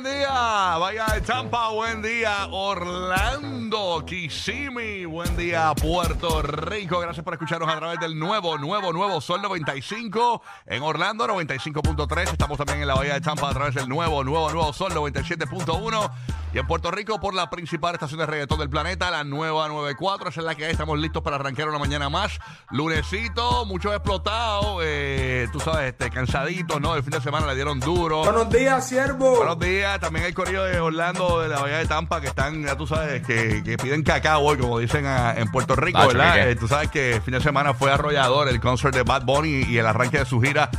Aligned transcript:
buen 0.00 0.14
día. 0.14 0.76
Vaya 0.78 1.06
de 1.14 1.20
Tampa, 1.22 1.70
buen 1.70 2.02
día. 2.02 2.46
Orlando, 2.50 4.04
Kissimmee, 4.06 5.04
buen 5.06 5.36
día, 5.36 5.72
Puerto 5.74 6.40
Rico. 6.42 7.00
Gracias 7.00 7.24
por 7.24 7.34
escucharnos 7.34 7.68
a 7.68 7.76
través 7.76 7.98
del 7.98 8.16
nuevo, 8.16 8.56
nuevo, 8.58 8.92
nuevo 8.92 9.20
Sol 9.20 9.42
95 9.42 10.42
en 10.66 10.82
Orlando, 10.82 11.26
95.3. 11.26 12.32
Estamos 12.32 12.58
también 12.58 12.82
en 12.82 12.88
la 12.88 12.94
Bahía 12.94 13.14
de 13.14 13.20
Tampa 13.20 13.50
a 13.50 13.54
través 13.54 13.74
del 13.74 13.88
nuevo, 13.88 14.22
nuevo, 14.22 14.50
nuevo 14.50 14.72
Sol 14.72 14.92
97.1. 14.92 16.10
Y 16.50 16.58
en 16.58 16.66
Puerto 16.66 16.90
Rico 16.90 17.20
por 17.20 17.34
la 17.34 17.50
principal 17.50 17.92
estación 17.94 18.20
de 18.20 18.26
reggaetón 18.26 18.58
del 18.58 18.70
planeta, 18.70 19.10
la 19.10 19.22
nueva 19.22 19.68
94. 19.68 20.30
Esa 20.30 20.40
es 20.40 20.46
la 20.46 20.54
que 20.54 20.64
hay. 20.64 20.72
Estamos 20.72 20.98
listos 20.98 21.22
para 21.22 21.36
arrancar 21.36 21.68
una 21.68 21.78
mañana 21.78 22.08
más. 22.08 22.38
Lunesito, 22.70 23.66
muchos 23.66 23.92
explotados. 23.92 24.80
eh, 24.82 25.46
tú 25.52 25.60
sabes, 25.60 25.92
este, 25.92 26.08
cansaditos, 26.10 26.80
¿no? 26.80 26.94
El 26.96 27.02
fin 27.02 27.10
de 27.10 27.20
semana 27.20 27.46
le 27.46 27.54
dieron 27.54 27.78
duro. 27.80 28.24
Buenos 28.24 28.48
días, 28.48 28.88
siervo. 28.88 29.36
Buenos 29.36 29.58
días, 29.58 30.00
también 30.00 30.24
hay 30.24 30.32
corrido 30.32 30.64
de 30.64 30.80
Orlando, 30.80 31.40
de 31.40 31.48
la 31.48 31.60
Bahía 31.60 31.78
de 31.78 31.86
Tampa, 31.86 32.20
que 32.22 32.28
están, 32.28 32.64
ya 32.64 32.76
tú 32.76 32.86
sabes, 32.86 33.22
que, 33.26 33.62
que 33.62 33.76
piden 33.76 34.02
cacao 34.02 34.40
hoy, 34.40 34.56
como 34.56 34.78
dicen 34.78 35.04
ah, 35.04 35.34
en 35.36 35.50
Puerto 35.50 35.76
Rico, 35.76 35.98
¿verdad? 36.06 36.48
Eh, 36.48 36.56
tú 36.56 36.66
sabes 36.66 36.90
que 36.90 37.16
el 37.16 37.22
fin 37.22 37.34
de 37.34 37.42
semana 37.42 37.74
fue 37.74 37.92
arrollador 37.92 38.48
el 38.48 38.58
concert 38.58 38.94
de 38.94 39.02
Bad 39.02 39.24
Bunny 39.24 39.64
y 39.68 39.76
el 39.76 39.86
arranque 39.86 40.18
de 40.20 40.24
su 40.24 40.40
gira, 40.40 40.70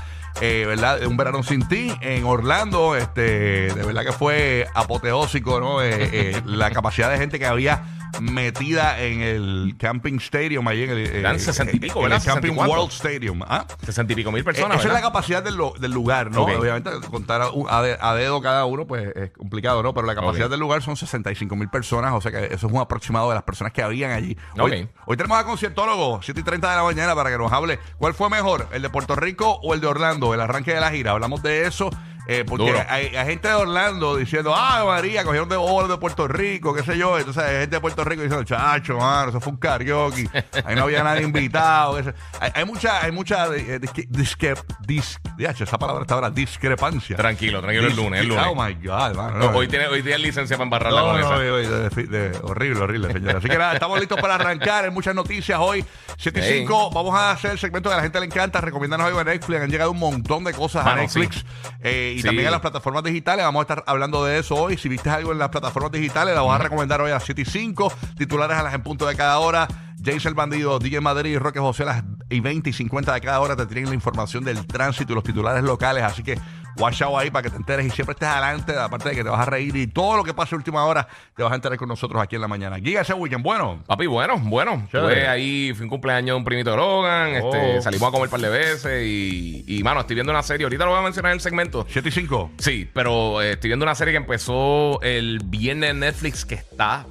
eh, 0.42 0.66
¿verdad? 0.66 1.06
Un 1.06 1.18
verano 1.18 1.44
sin 1.44 1.68
ti 1.68 1.92
en 2.02 2.24
Orlando, 2.26 2.96
este, 2.96 3.74
de 3.74 3.84
verdad 3.86 4.04
que 4.06 4.12
fue 4.12 4.68
apoteósico, 4.74 5.60
¿no? 5.60 5.82
Eh, 5.82 5.92
eh, 5.92 6.42
la 6.46 6.72
capacidad 6.72 7.10
de 7.10 7.18
gente 7.18 7.40
que 7.40 7.46
había 7.46 7.84
metida 8.20 9.00
en 9.02 9.22
el 9.22 9.76
Camping 9.80 10.18
Stadium, 10.18 10.68
ahí 10.68 10.84
en 10.84 10.90
el, 10.92 10.98
eh, 11.00 11.20
Eran 11.20 11.40
60 11.40 11.76
y 11.76 11.80
pico, 11.80 12.00
en 12.00 12.06
el 12.06 12.12
¿verdad? 12.12 12.26
Camping 12.26 12.50
64. 12.52 12.80
World 12.82 12.92
Stadium. 12.94 13.42
¿Ah? 13.48 13.66
Sesenta 13.84 14.14
y 14.14 14.16
pico 14.16 14.32
mil 14.32 14.42
Eh, 14.42 14.44
personas. 14.44 14.78
Esa 14.78 14.82
es 14.82 14.86
la 14.88 14.94
¿verdad? 14.96 15.08
capacidad 15.10 15.44
del, 15.44 15.56
lo- 15.56 15.74
del 15.80 15.92
lugar, 15.92 16.32
¿no? 16.32 16.44
Ok. 16.44 16.52
Obviamente, 16.60 16.90
contar 17.10 17.42
a, 17.42 17.50
un- 17.52 17.68
a 17.70 17.82
de- 17.82 17.98
a 18.00 18.14
dedo 18.16 18.42
cada 18.42 18.66
uno, 18.66 18.86
pues 18.88 19.10
es 19.16 19.32
complicado, 19.32 19.82
¿no? 19.84 19.94
Pero 19.94 20.08
la 20.08 20.16
capacidad 20.16 20.46
Ok. 20.46 20.52
del 20.52 20.60
lugar 20.60 20.82
son 20.82 20.96
65 20.98 21.56
mil 21.56 21.70
personas, 21.70 22.14
o 22.14 22.22
sea 22.22 22.32
que 22.32 22.46
eso 22.54 22.68
es 22.68 22.74
un 22.74 22.78
aproximado 22.80 23.30
de 23.30 23.36
las 23.36 23.44
personas 23.44 23.74
que 23.74 23.82
habían 23.82 24.12
allí. 24.12 24.38
Hoy, 24.60 24.84
Ok. 24.84 24.90
hoy 25.08 25.18
tenemos 25.18 25.38
a 25.40 25.44
conciertólogo, 25.46 26.22
7 26.22 26.40
y 26.40 26.44
30 26.44 26.70
de 26.70 26.76
la 26.78 26.84
mañana, 26.84 27.16
para 27.16 27.30
que 27.30 27.38
nos 27.38 27.52
hable 27.52 27.80
cuál 27.98 28.14
fue 28.14 28.30
mejor, 28.30 28.68
el 28.72 28.82
de 28.82 28.90
Puerto 28.90 29.16
Rico 29.16 29.60
o 29.64 29.74
el 29.74 29.82
de 29.82 29.88
Orlando, 29.88 30.34
el 30.34 30.42
arranque 30.42 30.74
de 30.74 30.80
la 30.82 30.92
gira. 30.92 31.12
Hablamos 31.12 31.42
de 31.44 31.66
eso. 31.68 31.90
Eh, 32.32 32.46
porque 32.46 32.66
Duro. 32.68 32.80
hay, 32.88 33.08
hay 33.16 33.26
gente 33.26 33.48
de 33.48 33.54
Orlando 33.56 34.16
diciendo, 34.16 34.54
ah, 34.56 34.84
María, 34.86 35.24
cogieron 35.24 35.50
de 35.50 35.58
bolos 35.58 35.90
de 35.90 35.98
Puerto 35.98 36.28
Rico, 36.28 36.74
qué 36.76 36.84
sé 36.84 36.98
yo. 36.98 37.18
Entonces 37.18 37.44
hay 37.44 37.60
gente 37.62 37.76
de 37.78 37.80
Puerto 37.82 38.04
Rico 38.04 38.22
diciendo, 38.22 38.44
chacho, 38.46 38.98
mano, 38.98 39.30
eso 39.30 39.42
fue 39.42 39.54
un 39.54 39.58
karaoke. 39.60 40.30
Ahí 40.64 40.76
no 40.76 40.84
había 40.84 41.04
nadie 41.04 41.24
invitado. 41.24 41.98
Hay, 42.40 42.52
hay 42.54 42.66
mucha, 42.66 43.04
hay 43.04 43.12
mucha 43.12 43.48
eh, 43.56 43.80
disque, 44.10 44.54
disque, 44.86 45.20
esa 45.60 45.78
palabra 45.80 46.04
está 46.04 46.14
ahora, 46.16 46.30
discrepancia. 46.30 47.16
Tranquilo, 47.18 47.62
tranquilo, 47.62 47.88
el 47.88 47.96
lunes, 47.96 48.22
el 48.22 48.28
lunes. 48.28 48.46
Oh 48.48 48.56
my 48.56 48.74
God, 48.76 49.16
mano. 49.16 49.32
No, 49.40 49.52
no. 49.52 49.58
hoy 49.58 49.68
tiene, 49.68 49.88
hoy 49.88 50.04
tiene 50.04 50.20
licencia 50.20 50.56
para 50.58 50.66
embarrarla 50.66 51.02
No, 51.02 51.28
con 51.28 51.40
de- 51.40 51.90
de- 51.90 52.30
de- 52.30 52.38
horrible, 52.44 52.82
horrible, 52.84 53.12
señora. 53.14 53.38
Así 53.40 53.50
que 53.50 53.58
nada, 53.58 53.74
estamos 53.74 54.00
listos 54.00 54.20
para 54.22 54.36
arrancar. 54.36 54.86
Hay 54.86 54.92
muchas 54.92 55.16
noticias 55.16 55.58
hoy. 55.60 55.84
7 56.18 56.40
y 56.40 56.44
Hey. 56.44 56.56
5. 56.60 56.92
Vamos 56.92 57.16
a 57.16 57.32
hacer 57.32 57.52
el 57.52 57.60
segmento 57.60 57.90
que 57.90 57.94
a 57.94 57.98
la 57.98 58.04
gente 58.04 58.20
le 58.20 58.26
encanta. 58.28 58.62
Recomiéndanos 58.62 59.08
algo 59.08 59.20
en 59.22 59.28
Netflix. 59.28 59.62
Han 59.62 59.70
llegado 59.70 59.92
un 59.92 60.00
montón 60.00 60.44
de 60.44 60.54
cosas 60.54 60.86
a 60.86 60.96
Netflix. 60.96 61.46
Eh, 61.82 62.19
y 62.20 62.22
Sí. 62.22 62.28
también 62.28 62.48
a 62.48 62.52
las 62.52 62.62
plataformas 62.62 63.04
digitales. 63.04 63.46
Vamos 63.46 63.60
a 63.62 63.64
estar 63.64 63.84
hablando 63.88 64.24
de 64.26 64.40
eso 64.40 64.56
hoy. 64.56 64.78
Si 64.78 64.90
viste 64.90 65.10
algo 65.10 65.32
en 65.32 65.40
las 65.40 65.50
plataformas 65.50 65.92
digitales, 65.92 66.36
la 66.36 66.42
vamos 66.42 66.56
a 66.60 66.64
recomendar 66.64 67.02
hoy 67.02 67.12
a 67.12 67.16
las 67.16 67.24
7 67.24 67.42
y 67.42 67.46
5. 67.46 67.92
Titulares 68.18 68.58
a 68.58 68.64
las 68.64 68.74
en 68.74 68.82
punto 68.84 69.06
de 69.08 69.16
cada 69.16 69.40
hora. 69.40 69.68
Jason 70.04 70.30
el 70.30 70.34
Bandido, 70.34 70.80
DJ 70.80 71.02
Madrid 71.02 71.32
y 71.32 71.38
Roque 71.38 71.60
José 71.60 71.84
a 71.84 71.88
las 71.88 72.04
y 72.30 72.40
20 72.40 72.70
y 72.70 72.74
50 72.74 73.14
de 73.14 73.20
cada 73.20 73.42
hora 73.42 73.58
te 73.58 73.66
tienen 73.66 73.90
la 73.90 73.96
información 73.96 74.46
del 74.46 74.66
tránsito 74.66 75.12
y 75.12 75.16
los 75.16 75.24
titulares 75.26 75.62
locales. 75.64 76.04
Así 76.04 76.24
que 76.24 76.40
watch 76.80 77.02
out 77.02 77.16
ahí 77.18 77.30
para 77.30 77.44
que 77.44 77.50
te 77.50 77.58
enteres 77.58 77.86
y 77.86 77.90
siempre 77.90 78.14
estés 78.14 78.28
adelante. 78.30 78.78
Aparte 78.78 79.10
de 79.10 79.16
que 79.16 79.24
te 79.24 79.30
vas 79.30 79.40
a 79.42 79.46
reír 79.46 79.76
y 79.76 79.88
todo 79.88 80.18
lo 80.18 80.24
que 80.24 80.34
pase 80.34 80.56
última 80.56 80.86
hora 80.86 81.08
te 81.36 81.44
vas 81.44 81.52
a 81.52 81.56
enterar 81.56 81.78
con 81.78 81.88
nosotros 81.90 82.22
aquí 82.22 82.36
en 82.36 82.42
la 82.42 82.48
mañana. 82.48 82.78
Giga 82.78 83.02
ese 83.02 83.14
weekend, 83.14 83.44
bueno. 83.44 83.84
Papi, 83.86 84.08
bueno, 84.08 84.38
bueno. 84.40 84.88
Tuve 84.92 85.28
ahí, 85.28 85.74
fue 85.76 85.84
un 85.86 85.90
cumpleaños 85.90 86.34
de 86.34 86.38
un 86.38 86.44
primito 86.46 86.72
de 86.72 86.78
Logan. 86.78 87.30
Este, 87.36 87.78
Oh. 87.80 87.82
salimos 87.82 88.08
a 88.08 88.12
comer 88.12 88.28
un 88.28 88.32
par 88.32 88.40
de 88.42 88.50
veces 88.50 89.06
y, 89.06 89.64
y, 89.68 89.84
mano, 89.84 90.02
estoy 90.02 90.16
viendo 90.16 90.32
una 90.32 90.44
serie. 90.44 90.66
Ahorita 90.66 90.86
lo 90.86 90.92
voy 90.92 91.00
a 91.00 91.04
mencionar 91.04 91.32
en 91.32 91.36
el 91.38 91.42
segmento. 91.42 91.86
7 91.90 92.10
y 92.10 92.12
5. 92.12 92.52
Sí, 92.58 92.90
pero 92.94 93.42
eh, 93.42 93.52
estoy 93.54 93.70
viendo 93.70 93.84
una 93.86 93.96
serie 93.96 94.14
que 94.14 94.18
empezó 94.18 95.02
el 95.02 95.40
viernes 95.46 95.92
en 95.92 96.00
Netflix 96.00 96.46
que 96.46 96.56
está 96.56 97.06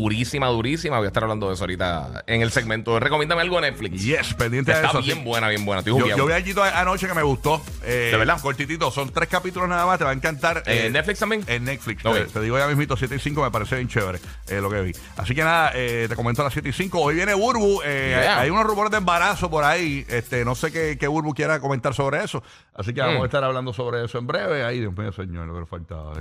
durísima, 0.00 0.46
durísima. 0.48 0.96
Voy 0.98 1.04
a 1.04 1.08
estar 1.08 1.22
hablando 1.22 1.48
de 1.48 1.54
eso 1.54 1.64
ahorita 1.64 2.24
en 2.26 2.42
el 2.42 2.50
segmento. 2.50 2.98
Recomiéndame 2.98 3.42
algo 3.42 3.60
de 3.60 3.70
Netflix. 3.70 4.02
Yes, 4.02 4.34
pendiente 4.34 4.72
de 4.72 4.78
Está 4.78 4.88
eso. 4.90 5.02
bien 5.02 5.18
sí. 5.18 5.24
buena, 5.24 5.48
bien 5.48 5.64
buena. 5.64 5.80
Estoy 5.80 5.98
Yo, 5.98 6.16
yo 6.16 6.26
vi 6.26 6.32
allí 6.32 6.52
anoche 6.74 7.06
que 7.06 7.14
me 7.14 7.22
gustó. 7.22 7.62
Eh, 7.84 8.08
¿De 8.12 8.16
verdad? 8.16 8.40
Cortitito. 8.40 8.90
Son 8.90 9.10
tres 9.12 9.28
capítulos 9.28 9.68
nada 9.68 9.86
más. 9.86 9.98
Te 9.98 10.04
va 10.04 10.10
a 10.10 10.14
encantar. 10.14 10.62
Eh, 10.66 10.86
Eh, 10.86 10.90
¿Netflix 10.90 11.18
también? 11.20 11.44
En 11.46 11.64
Netflix. 11.64 12.02
Te, 12.02 12.24
te 12.26 12.40
digo 12.40 12.58
ya 12.58 12.66
mismito, 12.66 12.96
7 12.96 13.14
y 13.14 13.18
5 13.18 13.42
me 13.42 13.50
parece 13.50 13.76
bien 13.76 13.88
chévere 13.88 14.18
eh, 14.48 14.60
lo 14.60 14.68
que 14.70 14.80
vi. 14.80 14.92
Así 15.16 15.34
que 15.34 15.44
nada, 15.44 15.70
eh, 15.74 16.06
te 16.08 16.16
comento 16.16 16.42
a 16.42 16.44
las 16.44 16.52
7 16.52 16.68
y 16.68 16.72
5. 16.72 17.00
Hoy 17.00 17.14
viene 17.14 17.34
Burbu. 17.34 17.82
Yeah. 17.82 18.40
Hay 18.40 18.50
unos 18.50 18.64
rumores 18.64 18.90
de 18.90 18.98
embarazo 18.98 19.50
por 19.50 19.64
ahí. 19.64 20.04
Este, 20.08 20.44
no 20.44 20.54
sé 20.54 20.72
qué, 20.72 20.96
qué 20.98 21.06
Burbu 21.06 21.34
quiera 21.34 21.60
comentar 21.60 21.94
sobre 21.94 22.24
eso. 22.24 22.42
Así 22.74 22.94
que 22.94 23.00
vamos 23.02 23.18
Mm. 23.18 23.22
a 23.22 23.26
estar 23.26 23.44
hablando 23.44 23.72
sobre 23.72 24.04
eso 24.04 24.18
en 24.18 24.26
breve. 24.26 24.64
Ahí, 24.64 24.80
Dios 24.80 24.96
mío, 24.96 25.12
señor, 25.12 25.46
lo 25.46 25.54
que 25.54 25.60
le 25.60 25.66
faltaba. 25.66 26.12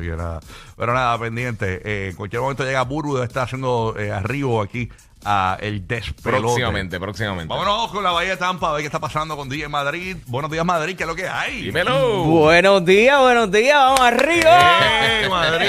Pero 0.78 0.94
nada, 0.94 1.18
pendiente. 1.18 2.10
En 2.10 2.16
cualquier 2.16 2.42
momento 2.42 2.64
llega 2.64 2.82
Burbu, 2.84 3.16
debe 3.16 3.28
estar 3.28 3.44
haciendo 3.62 3.96
eh, 3.98 4.12
arriba 4.12 4.64
aquí 4.64 4.90
a 5.24 5.56
el 5.62 5.86
despelote. 5.88 6.42
Próximamente, 6.42 7.00
próximamente. 7.00 7.48
Vámonos 7.54 7.92
con 7.92 8.04
la 8.04 8.10
Bahía 8.12 8.32
de 8.32 8.38
Tampa 8.38 8.70
a 8.70 8.72
ver 8.74 8.82
qué 8.82 8.88
está 8.88 9.00
pasando 9.00 9.38
con 9.38 9.50
DJ 9.50 9.68
Madrid. 9.68 10.18
Buenos 10.26 10.50
días, 10.50 10.66
Madrid, 10.66 10.96
¿qué 10.98 11.04
es 11.04 11.08
lo 11.08 11.14
que 11.16 11.28
hay? 11.30 11.62
Dímelo. 11.62 12.24
Buenos 12.24 12.84
días, 12.86 13.20
buenos 13.20 13.52
días, 13.52 13.78
vamos 13.78 14.00
arriba. 14.02 14.80
¡Eh, 15.04 15.28
Madrid! 15.30 15.68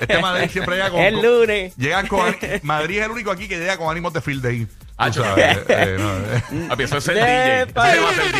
Este 0.00 0.18
Madrid 0.18 0.48
siempre 0.50 0.76
llega 0.76 0.88
con. 0.90 1.00
El 1.00 1.14
con- 1.16 1.24
lunes. 1.24 1.76
Llega 1.76 2.08
con. 2.08 2.34
Madrid 2.62 2.98
es 3.00 3.04
el 3.04 3.10
único 3.10 3.30
aquí 3.30 3.46
que 3.48 3.58
llega 3.58 3.76
con 3.76 3.90
ánimos 3.90 4.14
de 4.14 4.22
field 4.22 4.42
day. 4.42 4.66
Ah, 4.96 5.10
Tú 5.10 5.20
sabes, 5.22 5.58
eh, 5.68 5.96
no, 5.98 6.16
eh. 6.16 6.42
Es 6.78 7.08
el 7.08 7.14
De 7.16 7.20
DJ. 7.20 7.62
Ese 7.64 7.72
país. 7.74 8.00
va 8.02 8.08
a 8.10 8.14
ser 8.14 8.32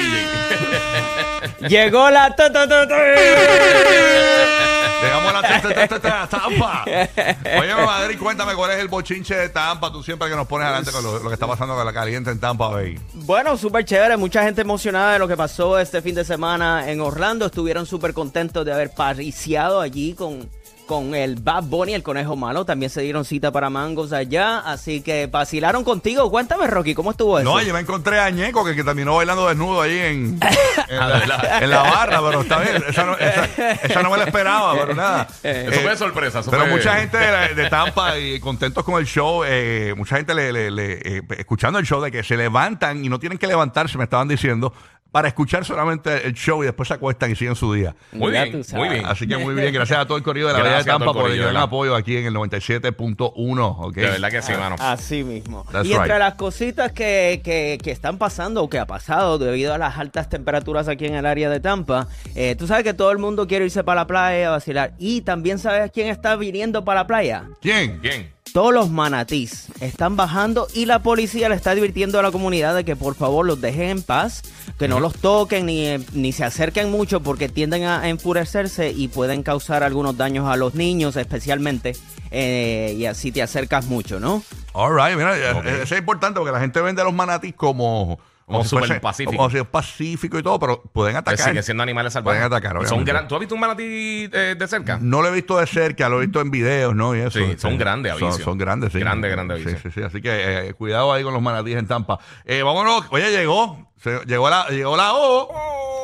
DJ. 1.61 1.69
Llegó 1.69 2.11
la. 2.11 2.35
Llegamos 5.03 5.35
a 5.35 5.41
la 5.41 5.43
ta- 5.43 5.61
ta- 5.63 5.75
ta- 5.75 5.89
ta- 5.89 6.01
ta- 6.01 6.27
Tampa. 6.29 6.85
Oye, 6.87 7.75
Madrid, 7.75 8.19
cuéntame 8.19 8.55
cuál 8.55 8.71
es 8.73 8.79
el 8.79 8.89
bochinche 8.89 9.35
de 9.35 9.49
Tampa. 9.49 9.91
Tú 9.93 10.03
siempre 10.03 10.29
que 10.29 10.37
nos 10.37 10.47
pones 10.47 10.67
adelante 10.67 10.91
con 10.93 11.03
lo, 11.05 11.19
lo 11.19 11.29
que 11.29 11.35
está 11.35 11.47
pasando 11.47 11.75
con 11.75 11.85
la 11.85 11.93
caliente 11.93 12.31
en 12.31 12.41
Tampa 12.41 12.69
Bay. 12.69 12.99
Bueno, 13.15 13.57
súper 13.57 13.85
chévere, 13.85 14.17
mucha 14.17 14.43
gente 14.43 14.61
emocionada 14.63 15.13
de 15.15 15.19
lo 15.19 15.29
que 15.29 15.37
pasó 15.37 15.79
este 15.79 16.03
fin 16.03 16.15
de 16.15 16.25
semana 16.25 16.91
en 16.91 17.01
Orlando. 17.01 17.47
Estuvieron 17.47 17.87
súper 17.87 18.13
contentos 18.15 18.65
de 18.65 18.73
haber 18.73 18.91
pariciado 18.91 19.81
allí 19.81 20.15
con, 20.15 20.49
con 20.87 21.15
el 21.15 21.37
Bad 21.37 21.65
Bunny, 21.65 21.95
el 21.95 22.03
conejo 22.03 22.37
malo. 22.37 22.65
También 22.65 22.91
se 22.91 23.01
dieron 23.03 23.25
cita 23.25 23.51
para 23.51 23.69
mangos 23.71 24.13
allá, 24.13 24.61
así 24.61 25.01
que 25.03 25.27
vacilaron 25.27 25.85
contigo. 25.85 26.31
Cuéntame, 26.31 26.67
Rocky, 26.69 26.95
¿cómo 26.95 27.11
estuvo 27.11 27.39
eso? 27.39 27.49
No, 27.49 27.61
yo 27.61 27.75
me 27.75 27.81
encontré 27.81 28.21
a 28.21 28.31
Ñeco 28.31 28.65
que, 28.65 28.75
que 28.75 28.85
terminó 28.85 29.17
bailando 29.17 29.49
desnudo 29.49 29.83
ahí 29.83 29.99
en, 29.99 30.41
en, 30.89 30.99
la, 31.29 31.59
en 31.61 31.71
la 31.71 31.83
barra, 31.83 32.21
pero 32.23 32.41
está 32.43 32.61
bien. 32.61 32.83
Esa 32.89 33.05
no, 33.05 33.15
esa- 33.17 33.73
esa 33.83 34.03
no 34.03 34.11
me 34.11 34.19
la 34.19 34.25
esperaba, 34.25 34.75
pero 34.79 34.95
nada. 34.95 35.29
Eso 35.43 35.71
Eh, 35.71 35.81
fue 35.83 35.97
sorpresa. 35.97 36.39
eso 36.41 36.51
Pero 36.51 36.63
fue- 36.65 36.73
mucha 36.73 36.97
gente 37.01 37.17
de, 37.19 37.33
la- 37.33 37.49
de 37.49 37.69
Tampa 37.69 38.17
y 38.19 38.39
contentos 38.41 38.85
con 38.85 39.01
el 39.01 39.07
show, 39.07 39.43
eh, 39.45 39.93
mucha 39.97 40.17
gente 40.17 40.35
le, 40.35 40.53
le- 40.53 40.71
le- 40.71 40.93
eh, 41.19 41.23
escuchando 41.39 41.79
el 41.79 41.85
show 41.87 42.01
de 42.01 42.11
que 42.13 42.23
se 42.23 42.37
levantan 42.37 43.05
y 43.05 43.09
no 43.09 43.19
tienen 43.19 43.39
que 43.39 43.47
levantarse, 43.47 43.99
me 43.99 44.05
estaban 44.05 44.29
diciendo, 44.29 44.73
para 45.17 45.29
escuchar 45.29 45.65
solamente 45.65 46.27
el 46.27 46.35
show 46.35 46.63
y 46.63 46.67
después 46.67 46.89
se 46.89 46.93
acuestan 46.93 47.31
y 47.31 47.37
siguen 47.37 47.57
su 47.57 47.73
día. 47.73 47.97
Muy 48.13 48.35
Ya 48.35 48.45
bien, 48.45 48.63
muy 48.75 48.89
bien. 48.91 49.07
Así 49.07 49.27
que 49.27 49.39
muy 49.39 49.55
bien, 49.55 49.73
gracias 49.73 49.99
a 50.01 50.05
todo 50.05 50.19
el 50.19 50.23
corrido 50.23 50.49
de 50.49 50.53
la 50.53 50.59
Bahía 50.63 50.77
de 50.77 50.85
Tampa 50.85 51.11
por 51.15 51.31
el 51.31 51.39
gran 51.39 51.57
apoyo 51.57 51.95
aquí 51.95 52.19
en 52.19 52.27
el 52.27 52.35
97.1. 52.35 53.77
¿ok? 53.79 53.95
De 53.95 54.03
verdad 54.11 54.31
que 54.31 54.43
sí, 54.43 54.53
mano. 54.53 54.77
Así 54.79 55.25
mismo. 55.25 55.65
That's 55.73 55.89
y 55.89 55.93
entre 55.95 56.09
right. 56.09 56.19
las 56.19 56.35
cositas 56.35 56.93
que, 56.93 57.41
que- 57.43 57.79
que 57.83 57.91
están 57.93 58.19
pasando 58.19 58.63
o 58.63 58.69
que 58.69 58.79
ha 58.79 58.87
pasado 58.87 59.39
debido 59.39 59.73
a 59.73 59.79
las 59.79 59.97
altas 59.97 60.29
temperaturas 60.29 60.87
aquí 60.87 61.07
en 61.07 61.15
el 61.15 61.25
área 61.25 61.49
de 61.49 61.61
Tampa, 61.61 62.09
eh, 62.35 62.55
tú 62.55 62.67
sabes 62.67 62.85
que 62.85 62.93
todo 62.93 63.11
el 63.11 63.17
mundo 63.17 63.47
quiere 63.47 63.65
irse 63.65 63.83
para 63.85 64.03
la 64.03 64.07
playa 64.07 64.49
a 64.49 64.51
vacilar. 64.51 64.93
Y 64.99 65.23
también 65.23 65.59
sabes 65.59 65.91
quién 65.93 66.09
está 66.09 66.37
viniendo 66.37 66.85
para 66.85 67.01
la 67.01 67.07
playa. 67.07 67.45
¿Quién? 67.63 68.03
Bien. 68.03 68.36
Todos 68.57 68.73
los 68.73 68.89
manatís 68.89 69.67
están 69.83 70.17
bajando 70.17 70.67
y 70.73 70.87
la 70.87 71.01
policía 71.01 71.51
le 71.51 71.57
está 71.57 71.73
advirtiendo 71.73 72.19
a 72.19 72.23
la 72.23 72.31
comunidad 72.31 72.75
de 72.75 72.87
que 72.87 72.97
por 72.97 73.15
favor 73.15 73.45
los 73.45 73.61
dejen 73.61 73.91
en 73.91 74.03
paz, 74.03 74.45
que 74.79 74.89
no 74.89 74.99
los 74.99 75.13
toquen 75.13 75.67
ni, 75.67 75.99
ni 76.15 76.33
se 76.33 76.43
acerquen 76.43 76.91
mucho 76.91 77.21
porque 77.21 77.51
tienden 77.51 77.85
a 77.85 78.09
enfurecerse 78.09 78.93
y 78.93 79.09
pueden 79.09 79.43
causar 79.43 79.83
algunos 79.83 80.17
daños 80.17 80.49
a 80.49 80.57
los 80.57 80.75
niños 80.75 81.17
especialmente 81.17 81.95
eh, 82.31 82.95
y 82.97 83.05
así 83.05 83.31
te 83.31 83.43
acercas 83.43 83.85
mucho, 83.85 84.21
¿no? 84.21 84.43
All 84.73 84.97
right, 84.97 85.19
mira, 85.19 85.37
eh, 85.37 85.83
eso 85.83 85.95
es 85.95 86.01
importante 86.01 86.41
porque 86.41 86.53
la 86.53 86.61
gente 86.61 86.81
vende 86.81 87.03
a 87.03 87.05
los 87.05 87.13
manatís 87.13 87.55
como... 87.55 88.19
Como 88.47 88.63
si 88.65 88.77
fuese- 88.77 89.01
pacífico. 89.01 89.37
Como 89.37 89.51
si 89.51 89.59
es 89.59 89.67
pacífico 89.67 90.39
y 90.39 90.43
todo, 90.43 90.59
pero 90.61 90.81
pueden 90.93 91.15
Pues 91.15 91.35
atacar. 91.35 91.49
siguen 91.49 91.63
siendo 91.65 91.83
animales 91.83 92.13
salvajes. 92.13 92.39
Pueden 92.41 92.53
atacar, 92.53 92.71
Y 92.71 92.75
son 92.75 92.85
obviamente. 93.01 93.13
gran- 93.13 93.29
¿Tú 93.29 93.35
has 93.35 93.41
visto 93.41 93.55
un 93.57 93.61
manatí 93.61 94.31
eh, 94.33 94.55
de 94.57 94.69
cerca? 94.69 94.99
No 95.01 95.21
lo 95.21 95.29
he 95.29 95.33
visto 95.33 95.59
de 95.59 95.67
cerca, 95.67 96.09
lo 96.09 96.19
he 96.23 96.27
visto 96.27 96.41
en 96.41 96.51
videos, 96.53 96.95
¿no? 96.95 97.17
Y 97.17 97.21
eso. 97.21 97.39
Sí, 97.39 97.55
son 97.59 97.77
grandes, 97.77 98.17
Son, 98.19 98.33
son 98.33 98.57
grandes, 98.57 98.93
sí. 98.93 99.01
Grande, 99.01 99.29
grande, 99.29 99.57
Sí, 99.57 99.63
avicio. 99.65 99.81
sí, 99.83 99.91
sí. 100.01 100.03
Así 100.07 100.23
que 100.23 100.69
eh, 100.69 100.75
cuidado 100.75 101.13
ahí 101.13 101.25
con 101.25 101.33
los 101.35 101.43
manatíes 101.43 101.77
en 101.79 101.89
Tampa. 101.89 102.19
Eh, 102.45 102.63
vámonos. 102.63 103.05
Oye, 103.11 103.31
llegó. 103.33 103.91
Se- 104.01 104.25
llegó 104.27 104.49
la, 104.49 104.69
llegó 104.69 104.97
la 104.97 105.15
O. 105.15 105.49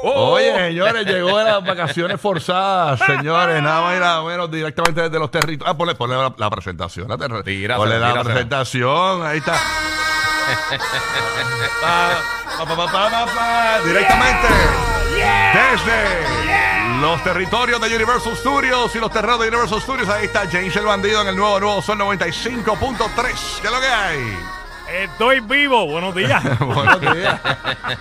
Oh. 0.05 0.33
Oye, 0.33 0.53
señores, 0.69 1.07
llegó 1.07 1.39
de 1.39 1.45
las 1.45 1.65
vacaciones 1.65 2.21
forzadas, 2.21 2.99
señores, 3.07 3.63
nada 3.63 3.83
más 3.83 3.97
y 3.97 4.01
nada 4.01 4.25
menos 4.25 4.51
directamente 4.51 5.01
desde 5.03 5.17
los 5.17 5.31
territorios. 5.31 5.69
Ah, 5.73 5.79
ponle, 5.79 5.95
ponle 5.95 6.17
la, 6.17 6.35
la 6.37 6.51
presentación. 6.51 7.07
La 7.09 7.17
ter- 7.17 7.45
Tírasela, 7.45 7.77
ponle 7.77 8.01
la 8.01 8.09
tírasela. 8.09 8.25
presentación, 8.35 9.23
ahí 9.25 9.39
está. 9.39 9.55
Directamente 13.85 14.49
desde 15.53 17.01
los 17.01 17.23
territorios 17.25 17.81
de 17.81 17.97
Universal 17.97 18.37
Studios 18.37 18.95
y 18.95 18.99
los 18.99 19.11
terrenos 19.11 19.41
de 19.41 19.49
Universal 19.49 19.81
Studios. 19.81 20.09
Ahí 20.09 20.27
está 20.27 20.49
James 20.51 20.75
el 20.77 20.85
Bandido 20.85 21.23
en 21.23 21.29
el 21.29 21.37
nuevo 21.37 21.59
Nuevo 21.59 21.83
Sol 21.83 21.99
95.3. 21.99 23.61
¿Qué 23.61 23.67
es 23.67 23.73
lo 23.73 23.81
que 23.81 23.89
hay? 23.89 24.62
Estoy 24.93 25.41
vivo. 25.41 25.87
Buenos 25.87 26.15
días. 26.15 26.43
Buenos 26.61 27.01
días. 27.01 27.41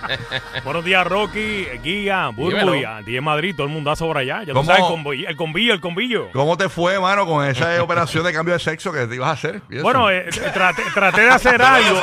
Buenos 0.64 0.84
días, 0.84 1.06
Rocky, 1.06 1.66
Guía, 1.82 2.28
Burbu 2.28 2.50
Dímelo. 2.50 2.74
y 2.76 2.84
a 2.84 3.00
ti 3.04 3.16
en 3.16 3.24
Madrid. 3.24 3.54
Todo 3.56 3.66
el 3.66 3.72
mundo 3.72 3.94
sobre 3.96 4.20
allá. 4.20 4.40
Ya 4.40 4.46
tú 4.48 4.54
¿Cómo? 4.54 4.64
sabes, 4.66 4.82
el 4.82 4.88
convillo, 4.90 5.28
el 5.28 5.36
convillo. 5.36 5.72
El 5.74 5.80
convillo. 5.80 6.28
¿Cómo 6.32 6.56
te 6.56 6.68
fue, 6.68 7.00
mano, 7.00 7.26
con 7.26 7.46
esa 7.46 7.82
operación 7.82 8.24
de 8.24 8.32
cambio 8.32 8.54
de 8.54 8.60
sexo 8.60 8.92
que 8.92 9.06
te 9.06 9.14
ibas 9.14 9.28
a 9.28 9.32
hacer? 9.32 9.62
¿Y 9.70 9.74
eso? 9.76 9.82
Bueno, 9.82 10.10
eh, 10.10 10.26
traté, 10.52 10.82
traté 10.94 11.22
de 11.22 11.30
hacer 11.30 11.62
algo. 11.62 11.98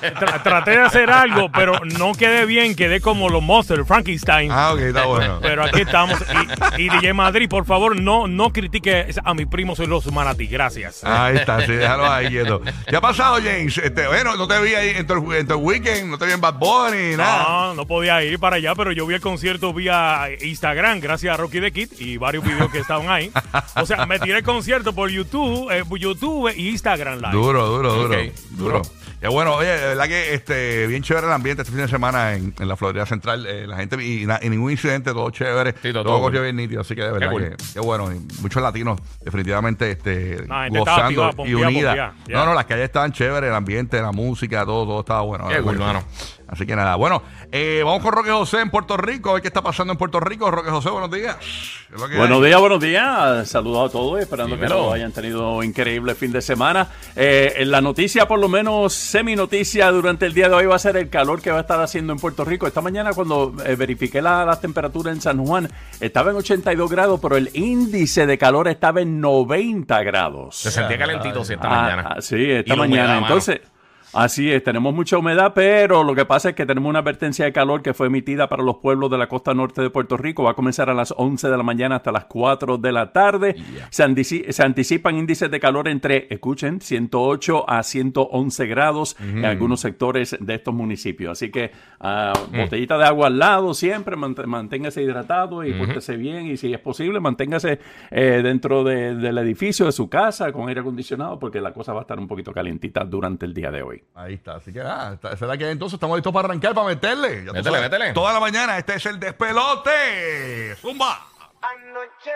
tra- 0.00 0.42
traté 0.42 0.70
de 0.72 0.80
hacer 0.82 1.10
algo, 1.10 1.50
pero 1.52 1.78
no 1.98 2.12
quedé 2.14 2.46
bien. 2.46 2.74
Quedé 2.74 3.00
como 3.00 3.28
los 3.28 3.42
monsters, 3.42 3.86
Frankenstein. 3.86 4.50
Ah, 4.52 4.72
ok, 4.72 4.80
está 4.80 5.06
bueno. 5.06 5.38
Pero 5.40 5.62
aquí 5.64 5.82
estamos. 5.82 6.18
Y, 6.78 6.82
y 6.82 6.88
DJ 6.88 7.12
Madrid, 7.14 7.48
por 7.48 7.64
favor, 7.64 8.00
no, 8.00 8.26
no 8.26 8.50
critique 8.52 9.06
a 9.24 9.34
mi 9.34 9.46
primo, 9.46 9.76
soy 9.76 9.86
los 9.86 10.10
manatí. 10.12 10.46
Gracias. 10.48 11.04
Ahí 11.04 11.36
está, 11.36 11.64
sí, 11.64 11.72
déjalo 11.72 12.10
ahí 12.10 12.28
quieto. 12.28 12.60
¿Qué 12.88 12.96
ha 12.96 13.00
pasado, 13.00 13.36
James? 13.36 13.80
Este, 13.84 14.06
bueno, 14.06 14.34
no 14.36 14.48
te 14.48 14.58
vi 14.62 14.74
ahí 14.74 14.94
en 14.96 15.06
tu 15.06 15.56
weekend, 15.56 16.08
no 16.08 16.16
te 16.16 16.24
vi 16.24 16.32
en 16.32 16.40
Bad 16.40 16.54
Bunny, 16.54 17.16
nada. 17.18 17.44
No, 17.44 17.74
no 17.74 17.86
podía 17.86 18.24
ir 18.24 18.38
para 18.38 18.56
allá, 18.56 18.74
pero 18.74 18.92
yo 18.92 19.06
vi 19.06 19.14
el 19.14 19.20
concierto 19.20 19.74
vía 19.74 20.26
Instagram, 20.40 21.00
gracias 21.00 21.34
a 21.34 21.36
Rocky 21.36 21.60
the 21.60 21.70
Kid 21.70 21.90
y 21.98 22.16
varios 22.16 22.44
videos 22.44 22.72
que 22.72 22.78
estaban 22.78 23.10
ahí. 23.10 23.30
O 23.76 23.84
sea, 23.84 24.06
me 24.06 24.18
tiré 24.18 24.38
el 24.38 24.42
concierto 24.42 24.94
por 24.94 25.10
YouTube, 25.10 25.70
eh, 25.70 25.82
YouTube 25.98 26.50
y 26.56 26.70
Instagram 26.70 27.16
Live. 27.16 27.32
Duro, 27.32 27.66
duro, 27.66 27.92
duro. 27.94 28.08
Duro. 28.08 28.32
duro. 28.52 28.82
Qué 29.24 29.30
bueno, 29.30 29.54
oye, 29.54 29.68
de 29.70 29.86
verdad 29.86 30.04
que 30.06 30.34
este, 30.34 30.86
bien 30.86 31.02
chévere 31.02 31.26
el 31.26 31.32
ambiente 31.32 31.62
este 31.62 31.72
fin 31.72 31.80
de 31.80 31.88
semana 31.88 32.34
en, 32.34 32.52
en 32.58 32.68
la 32.68 32.76
Florida 32.76 33.06
Central. 33.06 33.46
eh, 33.46 33.66
la 33.66 33.78
gente, 33.78 33.96
y, 34.04 34.26
na- 34.26 34.38
y 34.42 34.50
ningún 34.50 34.70
incidente, 34.70 35.12
todo 35.14 35.30
chévere. 35.30 35.72
Sí, 35.80 35.94
todo- 35.94 36.02
todo 36.02 36.02
todo 36.02 36.20
corrió 36.20 36.40
cool. 36.40 36.44
bien 36.44 36.56
nítido, 36.56 36.82
así 36.82 36.94
que 36.94 37.00
de 37.04 37.10
verdad 37.10 37.30
cool. 37.30 37.42
que 37.48 37.56
qué 37.72 37.80
bueno. 37.80 38.12
y 38.12 38.18
muchos 38.42 38.62
latinos, 38.62 39.00
definitivamente, 39.24 39.92
este, 39.92 40.46
La 40.46 40.64
gente 40.64 40.78
estaba 40.78 41.08
gozando 41.08 41.24
activada, 41.24 41.30
y 41.32 41.36
pompeada, 41.36 41.68
unida. 41.68 41.88
pompeada, 41.90 42.14
ya. 42.28 42.34
No, 42.34 42.44
no, 42.44 42.52
las 42.54 42.64
calles 42.66 42.84
estaban 42.84 43.12
chéveres, 43.12 43.48
el 43.48 43.56
ambiente, 43.56 44.02
la 44.02 44.12
música, 44.12 44.62
todo, 44.66 44.84
todo 44.84 45.00
estaba 45.00 45.22
bueno. 45.22 45.48
Qué 45.48 45.54
de 45.54 45.62
cool, 45.62 45.78
verdad. 45.78 45.86
mano. 45.86 46.04
Así 46.46 46.66
que 46.66 46.76
nada, 46.76 46.96
bueno, 46.96 47.22
eh, 47.50 47.82
vamos 47.84 48.02
con 48.02 48.12
Roque 48.12 48.30
José 48.30 48.60
en 48.60 48.70
Puerto 48.70 48.96
Rico, 48.96 49.30
a 49.30 49.32
ver 49.34 49.42
qué 49.42 49.48
está 49.48 49.62
pasando 49.62 49.92
en 49.92 49.98
Puerto 49.98 50.20
Rico. 50.20 50.50
Roque 50.50 50.70
José, 50.70 50.90
buenos 50.90 51.10
días. 51.10 51.36
¿Qué 51.36 51.94
es 51.94 52.00
lo 52.00 52.08
que 52.08 52.16
Buenos 52.18 52.38
hay? 52.42 52.46
días, 52.48 52.60
buenos 52.60 52.80
días. 52.80 53.48
Saludos 53.48 53.88
a 53.88 53.92
todos, 53.92 54.20
esperando 54.20 54.54
Dímelo. 54.54 54.74
que 54.74 54.80
todos 54.80 54.94
hayan 54.94 55.10
tenido 55.12 55.56
un 55.56 55.64
increíble 55.64 56.14
fin 56.14 56.32
de 56.32 56.42
semana. 56.42 56.88
Eh, 57.16 57.54
en 57.56 57.70
la 57.70 57.80
noticia, 57.80 58.28
por 58.28 58.38
lo 58.38 58.48
menos 58.48 58.92
semi-noticia 58.92 59.90
durante 59.90 60.26
el 60.26 60.34
día 60.34 60.48
de 60.48 60.54
hoy, 60.54 60.66
va 60.66 60.76
a 60.76 60.78
ser 60.78 60.96
el 60.96 61.08
calor 61.08 61.40
que 61.40 61.50
va 61.50 61.58
a 61.58 61.60
estar 61.62 61.80
haciendo 61.80 62.12
en 62.12 62.18
Puerto 62.18 62.44
Rico. 62.44 62.66
Esta 62.66 62.80
mañana, 62.82 63.12
cuando 63.14 63.54
eh, 63.64 63.74
verifiqué 63.76 64.20
la- 64.20 64.44
las 64.44 64.60
temperaturas 64.60 65.14
en 65.14 65.20
San 65.22 65.44
Juan, 65.44 65.70
estaba 66.00 66.30
en 66.30 66.36
82 66.36 66.90
grados, 66.90 67.20
pero 67.22 67.36
el 67.36 67.50
índice 67.54 68.26
de 68.26 68.36
calor 68.36 68.68
estaba 68.68 69.00
en 69.00 69.20
90 69.20 70.02
grados. 70.02 70.56
Se 70.56 70.70
sentía 70.70 70.98
calentito 70.98 71.42
sí, 71.44 71.54
esta 71.54 71.68
Ah, 71.68 71.82
mañana. 71.82 72.14
ah, 72.16 72.20
sí, 72.20 72.36
esta 72.50 72.66
Y 72.74 72.76
la 72.76 72.76
mañana. 72.76 73.20
mano. 73.20 73.34
Así 74.14 74.50
es, 74.50 74.62
tenemos 74.62 74.94
mucha 74.94 75.18
humedad, 75.18 75.52
pero 75.54 76.04
lo 76.04 76.14
que 76.14 76.24
pasa 76.24 76.50
es 76.50 76.54
que 76.54 76.64
tenemos 76.66 76.88
una 76.88 77.00
advertencia 77.00 77.44
de 77.44 77.52
calor 77.52 77.82
que 77.82 77.94
fue 77.94 78.06
emitida 78.06 78.48
para 78.48 78.62
los 78.62 78.76
pueblos 78.76 79.10
de 79.10 79.18
la 79.18 79.26
costa 79.28 79.54
norte 79.54 79.82
de 79.82 79.90
Puerto 79.90 80.16
Rico. 80.16 80.44
Va 80.44 80.52
a 80.52 80.54
comenzar 80.54 80.88
a 80.88 80.94
las 80.94 81.12
11 81.16 81.48
de 81.48 81.56
la 81.56 81.62
mañana 81.64 81.96
hasta 81.96 82.12
las 82.12 82.26
4 82.26 82.78
de 82.78 82.92
la 82.92 83.12
tarde. 83.12 83.56
Se, 83.90 84.04
antici- 84.04 84.48
se 84.52 84.62
anticipan 84.62 85.16
índices 85.18 85.50
de 85.50 85.58
calor 85.58 85.88
entre, 85.88 86.28
escuchen, 86.30 86.80
108 86.80 87.68
a 87.68 87.82
111 87.82 88.66
grados 88.66 89.16
en 89.20 89.44
algunos 89.44 89.80
sectores 89.80 90.36
de 90.38 90.54
estos 90.54 90.72
municipios. 90.72 91.32
Así 91.32 91.50
que 91.50 91.72
ah, 92.00 92.32
botellita 92.62 92.96
de 92.98 93.04
agua 93.06 93.26
al 93.26 93.38
lado 93.38 93.74
siempre, 93.74 94.16
mant- 94.16 94.44
manténgase 94.46 95.02
hidratado 95.02 95.64
y 95.64 95.72
pórtese 95.72 96.16
bien. 96.16 96.46
Y 96.46 96.56
si 96.56 96.72
es 96.72 96.78
posible, 96.80 97.18
manténgase 97.18 97.80
eh, 98.12 98.40
dentro 98.44 98.84
de- 98.84 99.16
del 99.16 99.38
edificio 99.38 99.86
de 99.86 99.92
su 99.92 100.08
casa 100.08 100.52
con 100.52 100.68
aire 100.68 100.82
acondicionado 100.82 101.38
porque 101.38 101.60
la 101.60 101.72
cosa 101.72 101.92
va 101.92 102.00
a 102.00 102.02
estar 102.02 102.18
un 102.20 102.28
poquito 102.28 102.52
calientita 102.52 103.04
durante 103.04 103.44
el 103.46 103.52
día 103.54 103.72
de 103.72 103.82
hoy. 103.82 104.03
Ahí 104.14 104.34
está, 104.34 104.56
así 104.56 104.72
que 104.72 104.80
ah, 104.80 105.12
está- 105.14 105.36
será 105.36 105.56
que 105.56 105.70
entonces 105.70 105.94
estamos 105.94 106.16
listos 106.16 106.32
para 106.32 106.46
arrancar, 106.48 106.74
para 106.74 106.86
meterle. 106.88 107.40
Ya 107.44 107.48
tú 107.50 107.54
Métele, 107.54 107.64
sabes, 107.76 107.90
métele. 107.90 108.12
Toda 108.12 108.32
la 108.32 108.40
mañana, 108.40 108.78
este 108.78 108.94
es 108.94 109.06
el 109.06 109.18
despelote. 109.18 110.76
Zumba. 110.76 111.26
Anoche 111.62 112.30